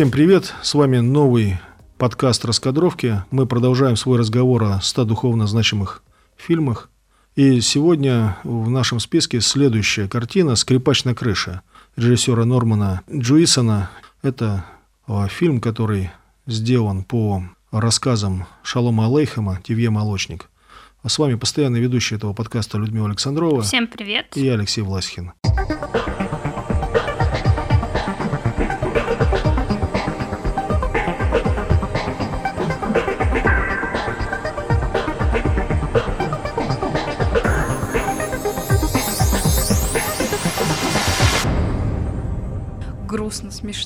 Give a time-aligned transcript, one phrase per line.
[0.00, 0.52] Всем привет!
[0.62, 1.58] С вами новый
[1.96, 3.22] подкаст «Раскадровки».
[3.30, 6.02] Мы продолжаем свой разговор о 100 духовно значимых
[6.36, 6.89] фильмах.
[7.36, 11.60] И сегодня в нашем списке следующая картина «Скрипач на крыше»
[11.96, 13.88] режиссера Нормана Джуисона.
[14.20, 14.64] Это
[15.06, 16.10] а, фильм, который
[16.46, 20.50] сделан по рассказам Шалома Алейхема «Тивье Молочник».
[21.02, 23.62] А с вами постоянный ведущий этого подкаста Людмила Александрова.
[23.62, 24.36] Всем привет.
[24.36, 25.32] И я Алексей Власхин.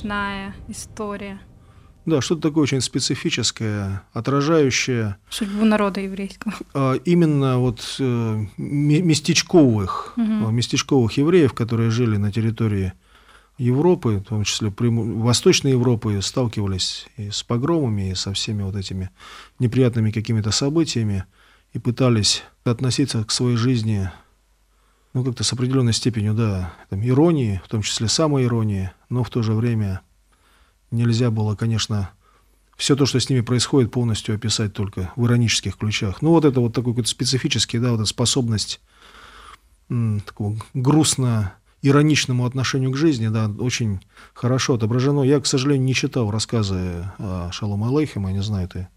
[0.05, 1.39] Смешная история.
[2.05, 5.17] Да, что-то такое очень специфическое, отражающее...
[5.29, 6.53] Судьбу народа еврейского.
[6.75, 10.51] А, именно вот э, местечковых, угу.
[10.51, 12.93] местечковых евреев, которые жили на территории
[13.57, 19.09] Европы, в том числе Восточной Европы, сталкивались и с погромами, и со всеми вот этими
[19.57, 21.25] неприятными какими-то событиями,
[21.73, 24.11] и пытались относиться к своей жизни
[25.15, 29.29] ну, как-то с определенной степенью, да, там, иронии, в том числе самой иронии, но в
[29.29, 30.01] то же время
[30.91, 32.09] нельзя было, конечно,
[32.75, 36.21] все то, что с ними происходит, полностью описать только в иронических ключах.
[36.21, 38.81] Ну, вот это вот такой какой-то специфический, да, вот эта способность
[39.89, 44.01] м, такого грустно ироничному отношению к жизни, да, очень
[44.33, 45.21] хорошо отображено.
[45.21, 48.89] Я, к сожалению, не читал рассказы о Шалом Алейхем, я не знаю, ты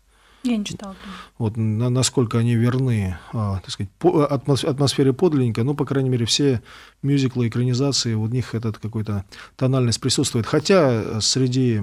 [0.53, 0.95] я не читал.
[1.39, 6.27] Вот на, насколько они верны, а, так сказать, по, атмосфере подлинника, ну, по крайней мере,
[6.27, 6.63] все
[7.03, 9.25] мюзиклы, экранизации, у них этот какой-то
[9.57, 10.47] тональность присутствует.
[10.47, 11.81] Хотя среди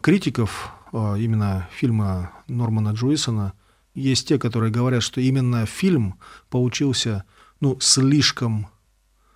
[0.00, 3.52] критиков а, именно фильма Нормана Джуисона
[3.94, 6.18] есть те, которые говорят, что именно фильм
[6.50, 7.24] получился,
[7.60, 8.68] ну, слишком,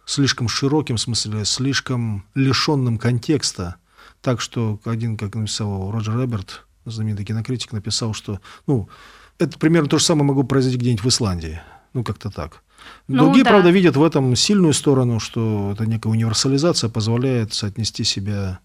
[0.05, 3.77] слишком широким, в смысле, слишком лишенным контекста.
[4.21, 8.89] Так что один, как написал Роджер Роберт, знаменитый кинокритик, написал, что, ну,
[9.39, 11.61] это примерно то же самое могло произойти где-нибудь в Исландии.
[11.95, 12.63] Ну, как-то так.
[13.09, 13.51] Ну, Другие, да.
[13.51, 18.61] правда, видят в этом сильную сторону, что это некая универсализация позволяет соотнести себя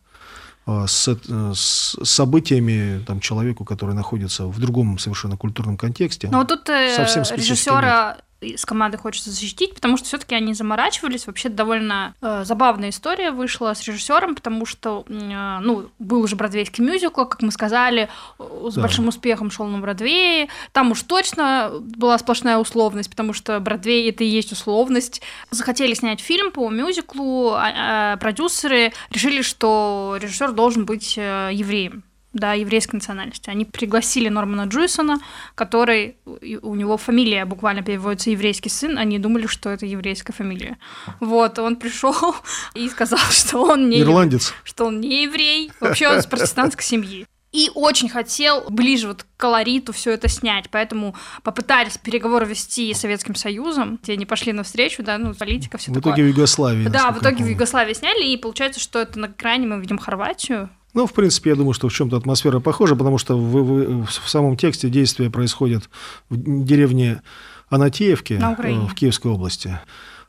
[0.66, 6.30] а, с, э, с событиями там, человеку, который находится в другом совершенно культурном контексте.
[6.30, 10.54] Но вот тут э, совсем режиссера нет с командой хочется защитить, потому что все-таки они
[10.54, 11.28] заморачивались.
[11.28, 16.84] Вообще довольно э, забавная история вышла с режиссером, потому что э, ну был уже бродвейский
[16.84, 18.82] мюзикл, как мы сказали, с да.
[18.82, 20.50] большим успехом шел на Бродвее.
[20.72, 25.22] Там уж точно была сплошная условность, потому что Бродвей это и есть условность.
[25.50, 32.04] Захотели снять фильм по мюзиклу, а, а продюсеры решили, что режиссер должен быть э, евреем
[32.34, 33.50] да, еврейской национальности.
[33.50, 35.20] Они пригласили Нормана Джуисона,
[35.56, 40.78] который, у него фамилия буквально переводится еврейский сын, они думали, что это еврейская фамилия.
[41.20, 42.14] Вот, он пришел
[42.76, 44.02] и сказал, что он не...
[44.02, 44.54] Ирландец.
[44.64, 47.26] Что он не еврей, вообще он из протестантской семьи.
[47.54, 53.00] И очень хотел ближе вот к колориту все это снять, поэтому попытались переговоры вести с
[53.00, 56.14] Советским Союзом, где они пошли навстречу, да, ну, политика, все В такое.
[56.14, 56.88] итоге в Югославии.
[56.90, 60.70] Да, в итоге в Югославии сняли, и получается, что это на экране мы видим Хорватию,
[60.98, 64.28] ну, в принципе, я думаю, что в чем-то атмосфера похожа, потому что в, в, в
[64.28, 65.92] самом тексте действие происходит
[66.30, 67.22] в деревне
[67.70, 69.80] Анатеевке в Киевской области.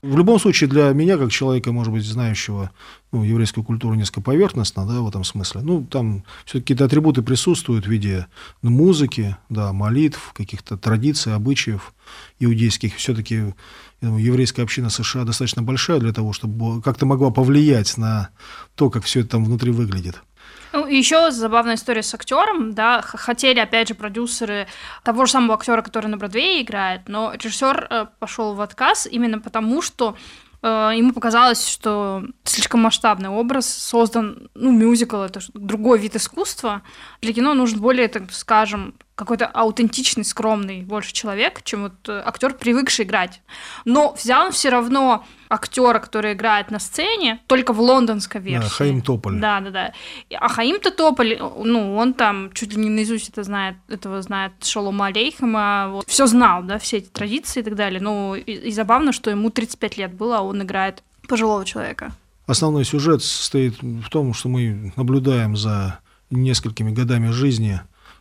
[0.02, 2.70] В любом случае, для меня, как человека, может быть, знающего
[3.12, 7.86] ну, еврейскую культуру несколько поверхностно, да, в этом смысле, ну, там все-таки какие-то атрибуты присутствуют
[7.86, 8.26] в виде
[8.60, 11.94] ну, музыки, да, молитв, каких-то традиций, обычаев
[12.40, 12.96] иудейских.
[12.96, 13.54] Все-таки
[14.02, 18.28] еврейская община США достаточно большая для того, чтобы как-то могла повлиять на
[18.74, 20.22] то, как все это там внутри выглядит.
[20.72, 24.66] Ну, еще забавная история с актером, да, хотели, опять же, продюсеры
[25.02, 29.38] того же самого актера, который на Бродвее играет, но режиссер э, пошел в отказ именно
[29.38, 30.16] потому, что
[30.62, 36.82] э, ему показалось, что слишком масштабный образ создан, ну, мюзикл, это другой вид искусства.
[37.22, 42.54] Для кино нужен более, так скажем, какой-то аутентичный, скромный больше человек, чем вот э, актер,
[42.54, 43.42] привыкший играть.
[43.84, 48.68] Но взял он все равно актера, который играет на сцене, только в лондонской версии.
[48.68, 49.40] Да, Хаим Тополь.
[49.40, 49.92] Да, да, да.
[50.38, 55.06] А Хаим-то Тополь, ну, он там чуть ли не наизусть это знает, этого знает Шолома
[55.06, 56.08] Алейхема, вот.
[56.08, 58.00] все знал, да, все эти традиции и так далее.
[58.00, 62.12] Ну, и, и забавно, что ему 35 лет было, а он играет пожилого человека.
[62.46, 65.98] Основной сюжет состоит в том, что мы наблюдаем за
[66.30, 67.80] несколькими годами жизни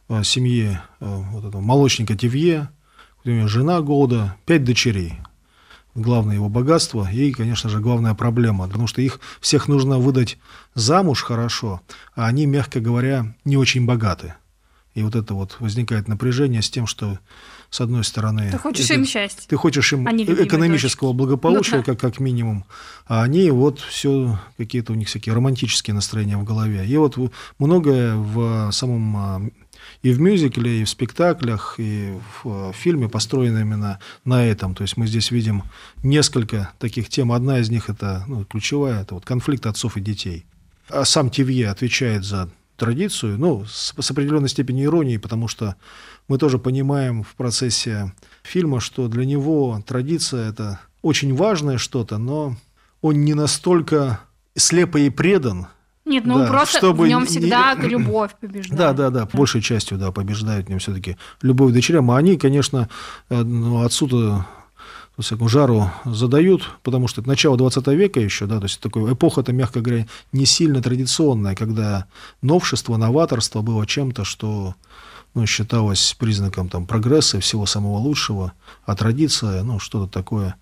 [0.09, 2.69] э, семьи э, вот этого молочника Тивье,
[3.23, 5.19] у него жена Голда, пять дочерей.
[5.95, 10.37] главное его богатство и, конечно же, главная проблема, потому что их всех нужно выдать
[10.75, 11.81] замуж хорошо,
[12.15, 14.35] а они, мягко говоря, не очень богаты.
[14.93, 17.19] И вот это вот возникает напряжение с тем, что
[17.69, 18.49] с одной стороны...
[18.51, 19.47] Ты хочешь это, им счастья.
[19.47, 21.17] Ты хочешь им экономического дочь.
[21.17, 21.83] благополучия, ну, да.
[21.83, 22.65] как, как минимум,
[23.05, 26.83] а они вот все, какие-то у них всякие романтические настроения в голове.
[26.87, 27.15] И вот
[27.59, 29.41] многое в самом а,
[30.01, 32.13] и в мюзикле, и в спектаклях, и
[32.43, 34.75] в фильме построено именно на этом.
[34.75, 35.63] То есть мы здесь видим
[36.03, 37.31] несколько таких тем.
[37.31, 40.45] Одна из них это ну, ключевая, это вот конфликт отцов и детей.
[40.89, 45.75] А сам Тивье отвечает за традицию, ну, с, с определенной степенью иронии, потому что
[46.27, 48.13] мы тоже понимаем в процессе
[48.43, 52.55] фильма, что для него традиция– это очень важное что-то, но
[53.01, 54.19] он не настолько
[54.55, 55.67] слепо и предан,
[56.07, 57.87] нет, ну да, просто чтобы в нем всегда не...
[57.89, 58.77] любовь побеждает.
[58.77, 62.09] Да, да, да, большей частью, да, побеждает в нем все-таки любовь к дочерям.
[62.11, 62.89] А они, конечно,
[63.29, 64.45] э, ну, отсюда
[65.19, 69.41] всякому жару задают, потому что это начало 20 века еще, да, то есть такой эпоха,
[69.41, 72.05] это, мягко говоря, не сильно традиционная, когда
[72.41, 74.75] новшество, новаторство было чем-то, что
[75.33, 78.53] ну, считалось признаком там, прогресса, всего самого лучшего,
[78.85, 80.55] а традиция, ну, что-то такое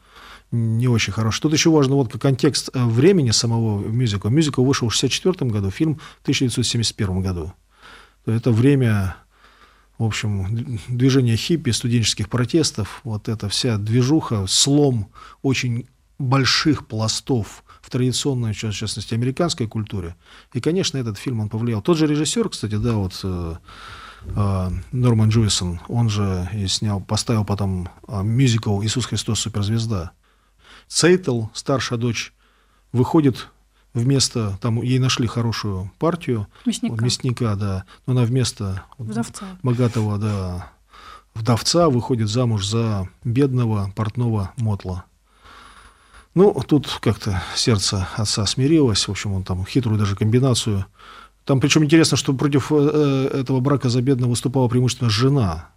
[0.52, 1.42] не очень хорошее.
[1.42, 4.30] Тут еще важно вот контекст э, времени самого мюзикла.
[4.30, 7.54] Мюзикл вышел в 1964 году, фильм в 1971 году.
[8.26, 9.18] Это время
[9.98, 15.10] в общем, движение хиппи, студенческих протестов, вот эта вся движуха, слом
[15.42, 15.88] очень
[16.20, 20.16] больших пластов в традиционной, в частности, американской культуре.
[20.54, 21.82] И, конечно, этот фильм он повлиял.
[21.82, 23.56] Тот же режиссер, кстати, да, вот э,
[24.36, 29.40] э, Норман Джуисон, он же и снял, поставил потом мюзикл «Иисус Христос.
[29.40, 30.12] Суперзвезда».
[30.88, 32.34] Цейтл, старшая дочь,
[32.92, 33.50] выходит
[33.94, 36.48] вместо, там ей нашли хорошую партию.
[36.66, 37.04] Мясника.
[37.04, 37.86] Мясника, да.
[38.06, 39.46] Но она вместо вдовца.
[39.64, 40.72] богатого, да,
[41.34, 45.06] вдовца выходит замуж за бедного портного мотла.
[46.34, 49.08] Ну, тут как-то сердце отца смирилось.
[49.08, 50.86] В общем, он там хитрую даже комбинацию.
[51.46, 55.70] Там, причем интересно, что против э, э, этого брака за бедного выступала преимущественно жена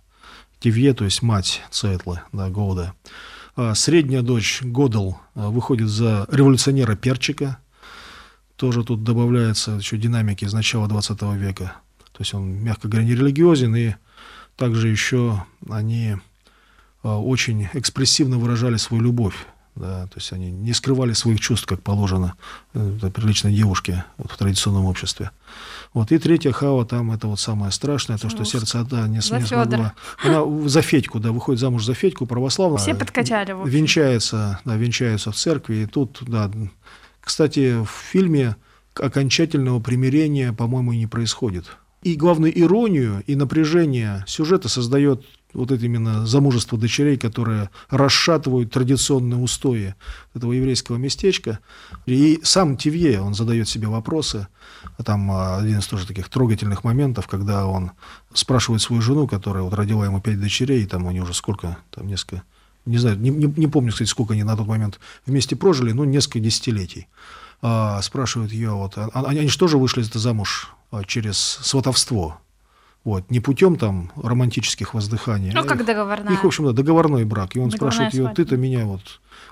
[0.59, 2.95] Тивье, то есть мать Цейтлы, да, Голда.
[3.61, 7.59] А средняя дочь Годл э, выходит за революционера Перчика,
[8.55, 11.75] тоже тут добавляется еще динамики из начала 20 века.
[12.13, 13.95] То есть он, мягко говоря, не религиозен, и
[14.55, 16.15] также еще они
[17.03, 19.35] а, очень экспрессивно выражали свою любовь.
[19.79, 22.35] Да, то есть они не скрывали своих чувств, как положено
[22.75, 25.31] э, приличной девушке вот, в традиционном обществе.
[25.95, 26.11] Вот.
[26.11, 29.95] И третья хава там это вот самое страшное, то, что сердце да, не, не смогла.
[30.23, 32.79] Она за Федьку, да, выходит замуж за Федьку православную.
[32.79, 33.55] Все подкачали.
[33.65, 35.77] Венчается, да, венчается в церкви.
[35.77, 36.51] И тут, да,
[37.21, 38.57] кстати, в фильме
[38.95, 41.77] окончательного примирения, по-моему, не происходит.
[42.03, 49.39] И главную иронию и напряжение сюжета создает вот это именно замужество дочерей, которые расшатывают традиционные
[49.39, 49.95] устои
[50.35, 51.59] этого еврейского местечка.
[52.07, 54.49] И сам Тивье, он задает себе вопросы.
[54.97, 57.93] А там а, один из тоже таких трогательных моментов, когда он
[58.33, 61.79] спрашивает свою жену, которая вот родила ему пять дочерей, и там у нее уже сколько,
[61.91, 62.43] там несколько
[62.89, 66.05] не знаю, не, не, не помню, кстати, сколько они на тот момент вместе прожили, но
[66.07, 67.07] несколько десятилетий.
[67.61, 70.73] А, спрашивают ее, вот, а, они, они же тоже вышли замуж
[71.07, 72.41] через сватовство.
[73.09, 75.51] Вот, не путем там романтических воздыханий.
[75.55, 76.35] Ну, как договорная.
[76.35, 77.57] Их, в общем, да, договорной брак.
[77.57, 79.01] И он спрашивает ее, ты-то меня вот...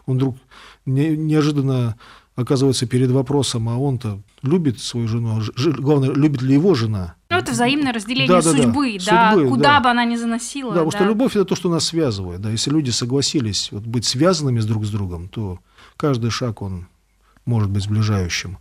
[0.05, 0.37] Он вдруг
[0.85, 1.97] не, неожиданно
[2.35, 7.15] оказывается перед вопросом, а он-то любит свою жену, ж, главное, любит ли его жена.
[7.31, 9.81] Ну, это взаимное разделение да, да, судьбы, да, судьбы, куда да.
[9.81, 10.75] бы она ни заносила.
[10.75, 12.43] Да, да, потому что любовь– это то, что нас связывает.
[12.43, 12.51] Да.
[12.51, 15.61] Если люди согласились вот, быть связанными с друг с другом, то
[15.97, 16.89] каждый шаг, он
[17.47, 18.59] может быть сближающим.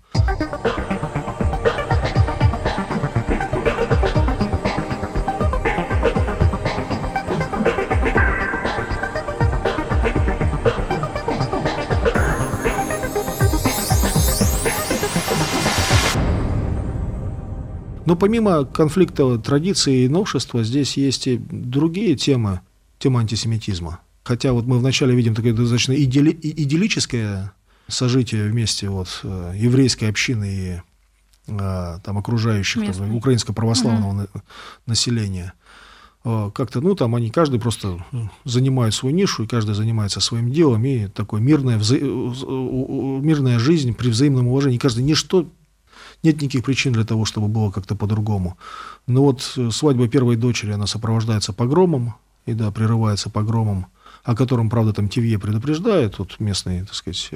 [18.06, 22.62] Но помимо конфликта традиции и новшества, здесь есть и другие темы,
[23.00, 24.00] тема антисемитизма.
[24.24, 27.54] Хотя вот мы вначале видим такое достаточно идилли, идиллическое
[27.88, 30.82] сожитие вместе вот, э, еврейской общины и
[31.48, 34.42] э, там, окружающих там, украинско-православного угу.
[34.88, 35.54] населения.
[36.24, 38.04] Э, как-то, ну, там они каждый просто
[38.44, 41.96] занимает свою нишу, и каждый занимается своим делом, и такое мирная, вза...
[41.96, 44.80] мирная жизнь при взаимном уважении.
[44.80, 45.48] Каждый ничто
[46.26, 48.58] нет никаких причин для того, чтобы было как-то по-другому.
[49.08, 52.16] Но вот свадьба первой дочери, она сопровождается погромом,
[52.46, 53.88] и да, прерывается погромом,
[54.24, 57.30] о котором, правда, там ТВЕ предупреждает, вот местный, так сказать,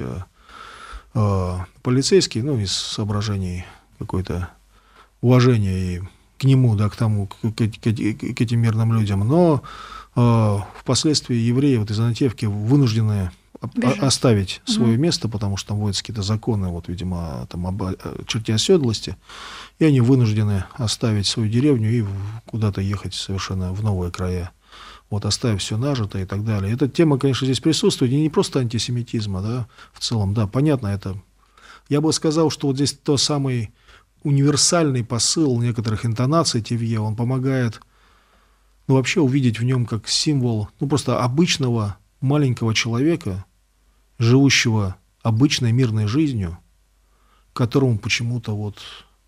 [1.14, 3.64] э, полицейский, ну, из соображений
[3.98, 4.50] какой-то
[5.20, 6.02] уважения и
[6.38, 9.26] к нему, да, к тому, к, к, к, к этим мирным людям.
[9.26, 9.62] Но
[10.16, 13.30] э, впоследствии евреи вот из Анатевки вынуждены
[13.74, 13.98] Бежать.
[13.98, 14.72] оставить угу.
[14.72, 17.94] свое место, потому что там вводятся какие-то законы, вот, видимо, там, об э,
[18.26, 19.16] черте оседлости,
[19.78, 22.04] и они вынуждены оставить свою деревню и
[22.46, 24.50] куда-то ехать совершенно в новые края.
[25.10, 26.72] Вот, оставив все нажитое и так далее.
[26.72, 31.20] Эта тема, конечно, здесь присутствует, и не просто антисемитизма, да, в целом, да, понятно, это...
[31.88, 33.74] Я бы сказал, что вот здесь то самый
[34.22, 37.80] универсальный посыл некоторых интонаций Тевье, он помогает
[38.86, 43.44] ну, вообще увидеть в нем как символ ну, просто обычного маленького человека,
[44.20, 46.58] живущего обычной мирной жизнью,
[47.52, 48.78] которому почему-то вот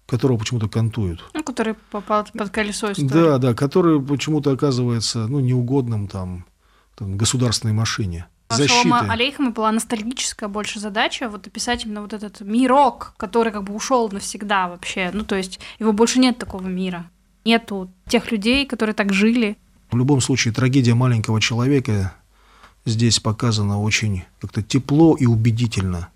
[0.06, 1.24] которого почему-то кантуют.
[1.32, 3.08] Ну, который попал под колесо истории.
[3.08, 6.44] Да, да, который почему-то оказывается ну, неугодным там,
[6.96, 8.26] там государственной машине.
[8.50, 13.74] Шалома Алейхама была ностальгическая больше задача, вот описать именно вот этот мирок, который как бы
[13.74, 15.10] ушел навсегда вообще.
[15.14, 17.10] Ну, то есть его больше нет такого мира.
[17.46, 19.56] Нету тех людей, которые так жили.
[19.90, 22.14] В любом случае, трагедия маленького человека
[22.84, 26.08] здесь показана очень как-то тепло и убедительно.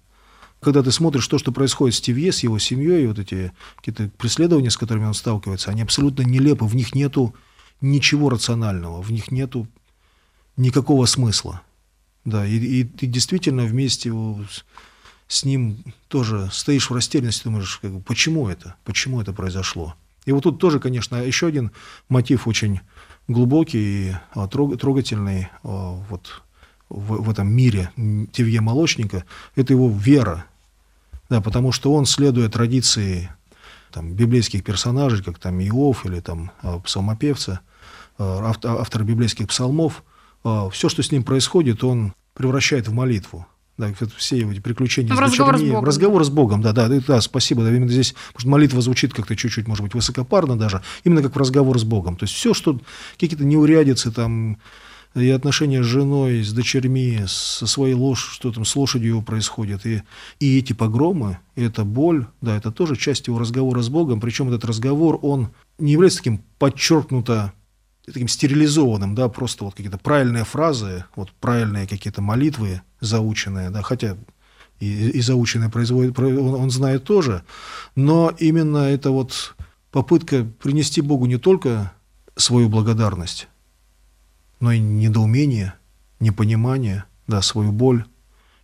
[0.61, 4.71] Когда ты смотришь то, что происходит с Тивье, с его семьей, вот эти какие-то преследования,
[4.71, 7.35] с которыми он сталкивается, они абсолютно нелепы, в них нету
[7.81, 9.69] ничего рационального, в них нету
[10.57, 11.63] никакого смысла.
[12.25, 14.65] Да, и, и ты действительно вместе с,
[15.29, 19.95] с ним тоже стоишь в растерянности, думаешь, как, почему это, почему это произошло.
[20.25, 21.71] И вот тут тоже, конечно, еще один
[22.09, 22.81] мотив очень
[23.29, 26.43] глубокий и а, трогательный а, вот
[26.89, 27.91] в, в этом мире
[28.33, 29.25] Тевье Молочника,
[29.55, 30.47] это его вера.
[31.29, 33.31] Да, потому что он, следуя традиции
[33.93, 37.61] там, библейских персонажей, как там Иов или там а, псалмопевца,
[38.19, 40.03] автор, автор библейских псалмов–
[40.47, 43.47] а, все, что с ним происходит, он превращает в молитву.
[43.77, 45.85] Да, все эти приключения в разговор дочерьми, с Богом.
[45.85, 49.69] разговор с Богом, да, да, да, спасибо, да, именно здесь, может, молитва звучит как-то чуть-чуть,
[49.69, 52.17] может быть, высокопарно даже, именно как в разговор с Богом.
[52.17, 52.81] То есть все, что
[53.19, 54.59] какие-то неурядицы там,
[55.17, 59.87] и отношения с женой, с дочерьми, со своей ложь, что там с лошадью его происходит,
[59.87, 60.03] и,
[60.41, 64.49] и эти погромы, и эта боль, да, это тоже часть его разговора с Богом, причем
[64.49, 67.53] этот разговор, он не является таким подчеркнуто
[68.05, 74.17] таким стерилизованным, да, просто вот какие-то правильные фразы, вот правильные какие-то молитвы заученные, да, хотя
[74.81, 77.43] и, и заученные производит, он, он знает тоже,
[77.95, 79.57] но именно это вот
[79.91, 81.93] попытка принести Богу не только
[82.37, 83.49] свою благодарность,
[84.61, 85.75] но и недоумение,
[86.21, 88.05] непонимание, да, свою боль.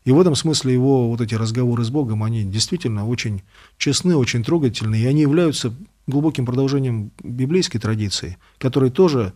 [0.04, 3.42] И в этом смысле его вот эти разговоры с Богом, они действительно очень
[3.78, 5.72] честны, очень трогательны, и они являются
[6.06, 9.32] глубоким продолжением библейской традиции, которой тоже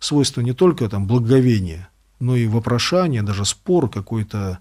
[0.00, 1.88] свойство не только там, благовения,
[2.18, 4.58] но и вопрошание, даже спор, какое-то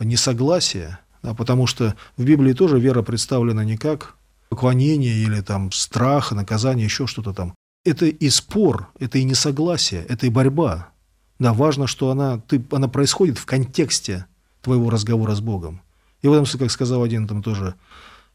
[0.00, 4.16] несогласие, да, потому что в Библии тоже вера представлена не как
[4.48, 7.54] поклонение или там страх, наказание, еще что-то там.
[7.88, 10.90] Это и спор, это и несогласие, это и борьба.
[11.38, 14.26] Да, важно, что она, ты, она происходит в контексте
[14.60, 15.80] твоего разговора с Богом.
[16.22, 17.74] И в этом смысле, как сказал один там тоже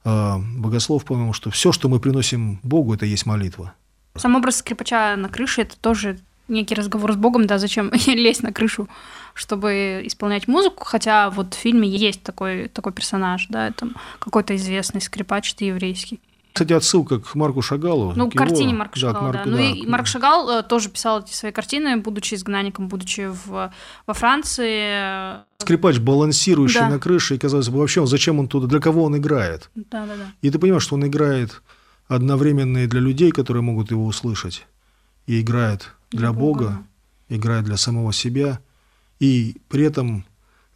[0.05, 3.73] э, богослов, по-моему, что все, что мы приносим Богу, это есть молитва.
[4.15, 6.17] Сам образ скрипача на крыше это тоже
[6.47, 8.87] некий разговор с Богом, да, зачем лезть на крышу,
[9.33, 15.01] чтобы исполнять музыку, хотя вот в фильме есть такой, такой персонаж, да, там какой-то известный
[15.01, 16.19] скрипач, ты еврейский.
[16.53, 18.13] Кстати, отсылка к Марку Шагалу.
[18.15, 19.43] Ну, к картине Марка да, Шагала, да.
[19.45, 19.63] Ну да.
[19.63, 23.73] и Марк Шагал э, тоже писал эти свои картины, будучи изгнанником, будучи в,
[24.05, 25.41] во Франции.
[25.57, 26.89] Скрипач, балансирующий да.
[26.89, 29.71] на крыше, и казалось бы, вообще, зачем он туда, для кого он играет?
[29.73, 30.31] Да, да, да.
[30.43, 31.63] И ты понимаешь, что он играет
[32.07, 34.67] одновременно и для людей, которые могут его услышать,
[35.25, 36.83] и играет для, для Бога, Бога,
[37.29, 38.59] играет для самого себя,
[39.19, 40.23] и при этом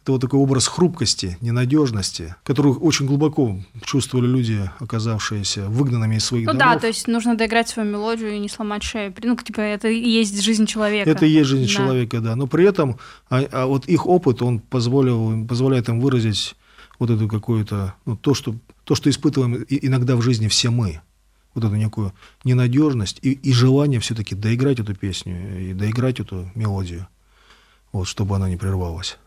[0.08, 6.46] это вот такой образ хрупкости, ненадежности, которую очень глубоко чувствовали люди, оказавшиеся выгнанными из своих
[6.46, 6.74] ну домов.
[6.74, 9.14] да, то есть нужно доиграть свою мелодию и не сломать шею.
[9.22, 11.10] Ну, типа, это и есть жизнь человека.
[11.10, 11.68] Это и есть жизнь да.
[11.68, 12.36] человека, да.
[12.36, 12.98] Но при этом,
[13.28, 16.54] а, а вот их опыт, он позволил, позволяет им выразить
[16.98, 21.02] вот эту какую-то, ну, то, что, то, что испытываем иногда в жизни все мы
[21.54, 27.08] вот эту некую ненадежность и, и желание все-таки доиграть эту песню и доиграть эту мелодию,
[27.92, 29.18] вот, чтобы она не прервалась.